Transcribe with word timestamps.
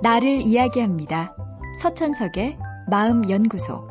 나를 0.00 0.42
이야기합니다. 0.42 1.34
서천석의 1.82 2.56
마음연구소. 2.88 3.88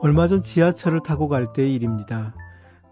얼마 0.00 0.26
전 0.26 0.40
지하철을 0.40 1.00
타고 1.02 1.28
갈 1.28 1.52
때의 1.52 1.74
일입니다. 1.74 2.34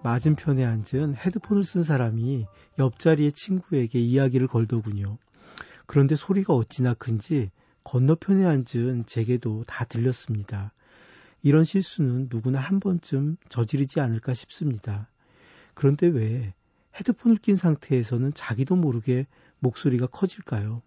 맞은편에 0.02 0.62
앉은 0.62 1.16
헤드폰을 1.16 1.64
쓴 1.64 1.82
사람이 1.82 2.46
옆자리의 2.78 3.32
친구에게 3.32 3.98
이야기를 3.98 4.46
걸더군요. 4.46 5.16
그런데 5.86 6.16
소리가 6.16 6.52
어찌나 6.52 6.92
큰지 6.92 7.50
건너편에 7.82 8.44
앉은 8.44 9.06
제게도 9.06 9.64
다 9.66 9.86
들렸습니다. 9.86 10.74
이런 11.42 11.64
실수는 11.64 12.28
누구나 12.30 12.60
한 12.60 12.80
번쯤 12.80 13.38
저지르지 13.48 14.00
않을까 14.00 14.34
싶습니다. 14.34 15.08
그런데 15.72 16.08
왜 16.08 16.52
헤드폰을 16.98 17.38
낀 17.38 17.56
상태에서는 17.56 18.34
자기도 18.34 18.76
모르게 18.76 19.26
목소리가 19.60 20.08
커질까요? 20.08 20.82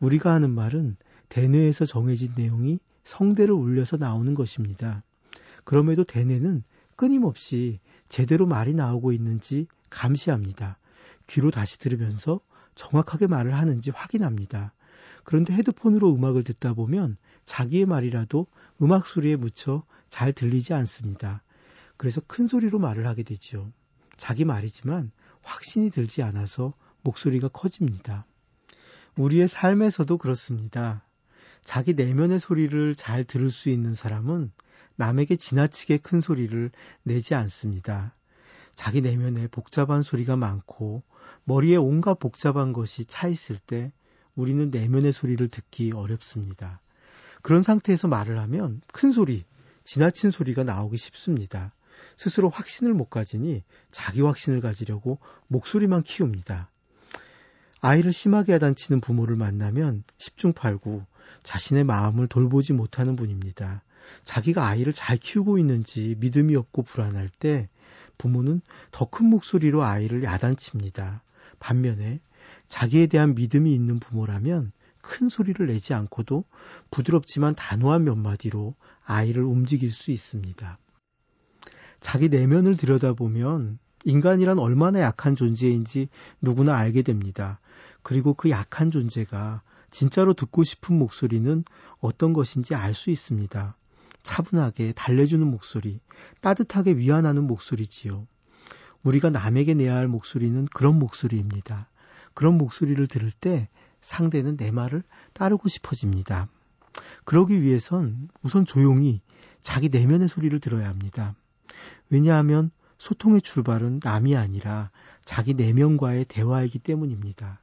우리가 0.00 0.32
하는 0.32 0.50
말은 0.50 0.96
대뇌에서 1.28 1.86
정해진 1.86 2.32
내용이 2.36 2.78
성대를 3.04 3.54
울려서 3.54 3.96
나오는 3.96 4.34
것입니다. 4.34 5.02
그럼에도 5.64 6.04
대뇌는 6.04 6.62
끊임없이 6.96 7.80
제대로 8.08 8.46
말이 8.46 8.74
나오고 8.74 9.12
있는지 9.12 9.66
감시합니다. 9.90 10.78
귀로 11.26 11.50
다시 11.50 11.78
들으면서 11.78 12.40
정확하게 12.74 13.26
말을 13.26 13.54
하는지 13.54 13.90
확인합니다. 13.90 14.72
그런데 15.24 15.52
헤드폰으로 15.54 16.14
음악을 16.14 16.44
듣다 16.44 16.74
보면 16.74 17.16
자기의 17.44 17.86
말이라도 17.86 18.46
음악 18.82 19.06
소리에 19.06 19.36
묻혀 19.36 19.82
잘 20.08 20.32
들리지 20.32 20.72
않습니다. 20.74 21.42
그래서 21.96 22.20
큰 22.26 22.46
소리로 22.46 22.78
말을 22.78 23.06
하게 23.06 23.22
되죠. 23.22 23.72
자기 24.16 24.44
말이지만 24.44 25.10
확신이 25.42 25.90
들지 25.90 26.22
않아서 26.22 26.74
목소리가 27.02 27.48
커집니다. 27.48 28.26
우리의 29.16 29.48
삶에서도 29.48 30.18
그렇습니다. 30.18 31.02
자기 31.64 31.94
내면의 31.94 32.38
소리를 32.38 32.94
잘 32.94 33.24
들을 33.24 33.50
수 33.50 33.70
있는 33.70 33.94
사람은 33.94 34.52
남에게 34.96 35.36
지나치게 35.36 35.98
큰 35.98 36.20
소리를 36.20 36.70
내지 37.02 37.34
않습니다. 37.34 38.14
자기 38.74 39.00
내면에 39.00 39.46
복잡한 39.48 40.02
소리가 40.02 40.36
많고 40.36 41.02
머리에 41.44 41.76
온갖 41.76 42.18
복잡한 42.18 42.72
것이 42.72 43.06
차 43.06 43.26
있을 43.26 43.56
때 43.58 43.90
우리는 44.34 44.70
내면의 44.70 45.12
소리를 45.12 45.48
듣기 45.48 45.92
어렵습니다. 45.92 46.80
그런 47.40 47.62
상태에서 47.62 48.08
말을 48.08 48.38
하면 48.38 48.82
큰 48.92 49.12
소리, 49.12 49.44
지나친 49.84 50.30
소리가 50.30 50.62
나오기 50.62 50.98
쉽습니다. 50.98 51.72
스스로 52.16 52.50
확신을 52.50 52.92
못 52.92 53.08
가지니 53.08 53.62
자기 53.90 54.20
확신을 54.20 54.60
가지려고 54.60 55.18
목소리만 55.48 56.02
키웁니다. 56.02 56.70
아이를 57.86 58.12
심하게 58.12 58.54
야단치는 58.54 59.00
부모를 59.00 59.36
만나면 59.36 60.02
10중 60.18 60.54
8구 60.54 61.04
자신의 61.44 61.84
마음을 61.84 62.26
돌보지 62.26 62.72
못하는 62.72 63.14
분입니다. 63.14 63.84
자기가 64.24 64.66
아이를 64.66 64.92
잘 64.92 65.16
키우고 65.16 65.58
있는지 65.58 66.16
믿음이 66.18 66.56
없고 66.56 66.82
불안할 66.82 67.28
때 67.28 67.68
부모는 68.18 68.60
더 68.90 69.06
큰 69.06 69.26
목소리로 69.26 69.84
아이를 69.84 70.24
야단칩니다. 70.24 71.22
반면에 71.60 72.18
자기에 72.66 73.06
대한 73.06 73.36
믿음이 73.36 73.72
있는 73.72 74.00
부모라면 74.00 74.72
큰 75.00 75.28
소리를 75.28 75.64
내지 75.64 75.94
않고도 75.94 76.42
부드럽지만 76.90 77.54
단호한 77.54 78.02
몇 78.02 78.16
마디로 78.16 78.74
아이를 79.04 79.44
움직일 79.44 79.92
수 79.92 80.10
있습니다. 80.10 80.76
자기 82.00 82.28
내면을 82.30 82.76
들여다보면 82.76 83.78
인간이란 84.06 84.58
얼마나 84.58 85.00
약한 85.02 85.36
존재인지 85.36 86.08
누구나 86.40 86.76
알게 86.76 87.02
됩니다. 87.02 87.60
그리고 88.06 88.34
그 88.34 88.50
약한 88.50 88.92
존재가 88.92 89.62
진짜로 89.90 90.32
듣고 90.32 90.62
싶은 90.62 90.96
목소리는 90.96 91.64
어떤 91.98 92.34
것인지 92.34 92.76
알 92.76 92.94
수 92.94 93.10
있습니다. 93.10 93.76
차분하게 94.22 94.92
달래주는 94.92 95.44
목소리, 95.44 95.98
따뜻하게 96.40 96.98
위안하는 96.98 97.48
목소리지요. 97.48 98.28
우리가 99.02 99.30
남에게 99.30 99.74
내야 99.74 99.96
할 99.96 100.06
목소리는 100.06 100.66
그런 100.66 101.00
목소리입니다. 101.00 101.88
그런 102.32 102.58
목소리를 102.58 103.04
들을 103.08 103.32
때 103.32 103.68
상대는 104.02 104.56
내 104.56 104.70
말을 104.70 105.02
따르고 105.32 105.68
싶어집니다. 105.68 106.48
그러기 107.24 107.60
위해선 107.60 108.28
우선 108.40 108.64
조용히 108.64 109.20
자기 109.62 109.88
내면의 109.88 110.28
소리를 110.28 110.56
들어야 110.60 110.88
합니다. 110.88 111.34
왜냐하면 112.08 112.70
소통의 112.98 113.42
출발은 113.42 113.98
남이 114.04 114.36
아니라 114.36 114.92
자기 115.24 115.54
내면과의 115.54 116.26
대화이기 116.26 116.78
때문입니다. 116.78 117.58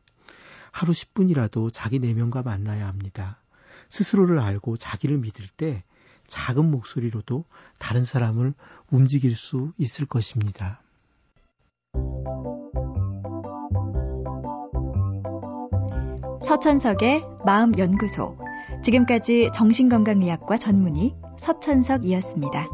하루 0.73 0.91
10분이라도 0.91 1.69
자기 1.71 1.99
내면과 1.99 2.41
만나야 2.41 2.87
합니다. 2.87 3.37
스스로를 3.89 4.39
알고 4.39 4.75
자기를 4.75 5.19
믿을 5.19 5.45
때 5.55 5.83
작은 6.25 6.69
목소리로도 6.71 7.45
다른 7.77 8.03
사람을 8.03 8.55
움직일 8.89 9.35
수 9.35 9.71
있을 9.77 10.07
것입니다. 10.07 10.81
서천석의 16.43 17.23
마음연구소. 17.45 18.37
지금까지 18.83 19.51
정신건강의학과 19.53 20.57
전문의 20.57 21.15
서천석이었습니다. 21.37 22.67